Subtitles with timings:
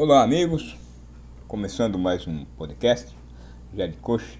[0.00, 0.76] Olá, amigos.
[1.48, 3.12] Começando mais um podcast,
[3.74, 4.38] já de coxa.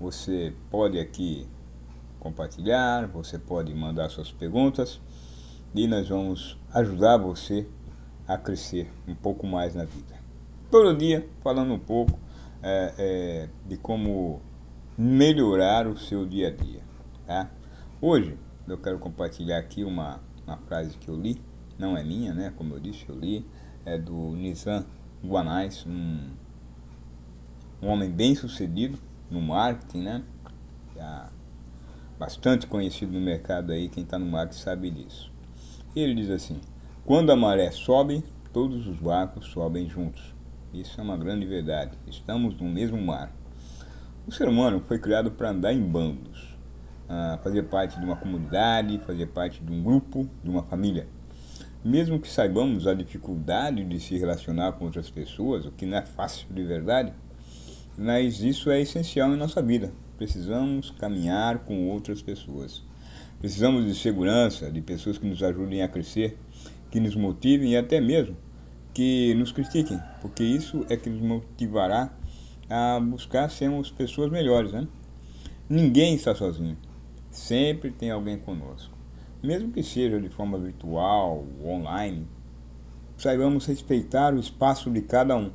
[0.00, 1.46] Você pode aqui
[2.18, 5.00] compartilhar, você pode mandar suas perguntas
[5.72, 7.68] e nós vamos ajudar você
[8.26, 10.16] a crescer um pouco mais na vida.
[10.72, 12.18] Todo dia falando um pouco
[12.60, 14.42] é, é, de como
[14.98, 16.82] melhorar o seu dia a dia.
[17.24, 17.48] Tá?
[18.00, 18.36] Hoje
[18.66, 21.40] eu quero compartilhar aqui uma, uma frase que eu li,
[21.78, 22.52] não é minha, né?
[22.56, 23.46] Como eu disse, eu li
[23.84, 24.84] é do Nizam
[25.24, 26.30] Guanais, um,
[27.82, 28.98] um homem bem sucedido
[29.30, 30.22] no marketing, né?
[30.94, 31.30] Já
[32.18, 35.32] bastante conhecido no mercado aí, quem está no marketing sabe disso.
[35.94, 36.60] Ele diz assim:
[37.04, 40.34] quando a maré sobe, todos os barcos sobem juntos.
[40.72, 41.96] Isso é uma grande verdade.
[42.06, 43.32] Estamos no mesmo mar.
[44.26, 46.56] O ser humano foi criado para andar em bandos,
[47.42, 51.06] fazer parte de uma comunidade, fazer parte de um grupo, de uma família.
[51.84, 56.02] Mesmo que saibamos a dificuldade de se relacionar com outras pessoas, o que não é
[56.02, 57.12] fácil de verdade,
[57.98, 59.92] mas isso é essencial em nossa vida.
[60.16, 62.82] Precisamos caminhar com outras pessoas.
[63.38, 66.38] Precisamos de segurança, de pessoas que nos ajudem a crescer,
[66.90, 68.34] que nos motivem e até mesmo
[68.94, 72.16] que nos critiquem, porque isso é que nos motivará
[72.70, 74.88] a buscar sermos pessoas melhores, né?
[75.68, 76.78] Ninguém está sozinho.
[77.30, 79.03] Sempre tem alguém conosco
[79.44, 82.26] mesmo que seja de forma virtual, online,
[83.16, 85.50] saibamos respeitar o espaço de cada um,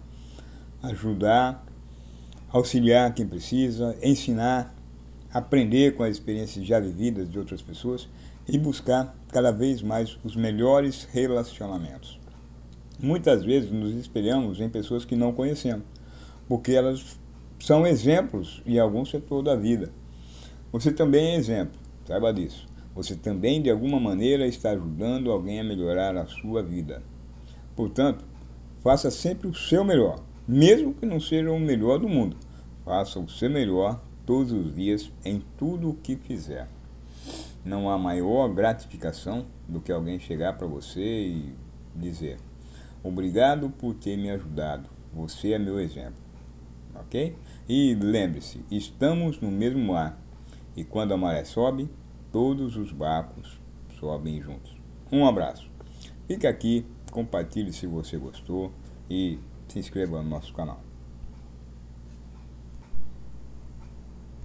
[0.83, 1.65] ajudar,
[2.49, 4.73] auxiliar quem precisa, ensinar,
[5.33, 8.07] aprender com as experiências já vividas de outras pessoas
[8.47, 12.19] e buscar cada vez mais os melhores relacionamentos.
[12.99, 15.85] Muitas vezes nos espelhamos em pessoas que não conhecemos,
[16.47, 17.17] porque elas
[17.59, 19.91] são exemplos em algum setor da vida.
[20.71, 22.67] Você também é exemplo, saiba disso.
[22.99, 27.01] Você também, de alguma maneira, está ajudando alguém a melhorar a sua vida.
[27.73, 28.25] Portanto,
[28.81, 32.35] faça sempre o seu melhor, mesmo que não seja o melhor do mundo.
[32.83, 36.67] Faça o seu melhor todos os dias em tudo o que fizer.
[37.63, 41.53] Não há maior gratificação do que alguém chegar para você e
[41.95, 42.37] dizer:
[43.01, 44.89] Obrigado por ter me ajudado.
[45.13, 46.21] Você é meu exemplo.
[46.95, 47.33] Ok?
[47.69, 50.21] E lembre-se: estamos no mesmo mar.
[50.75, 51.89] E quando a maré sobe,
[52.31, 53.59] todos os barcos
[53.99, 54.77] sobem juntos.
[55.11, 55.69] Um abraço.
[56.27, 58.71] Fique aqui, compartilhe se você gostou
[59.09, 60.88] e se inscreva no nosso canal.